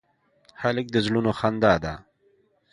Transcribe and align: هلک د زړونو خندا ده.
هلک 0.61 0.85
د 0.91 0.95
زړونو 1.05 1.31
خندا 1.39 1.73
ده. 1.83 1.93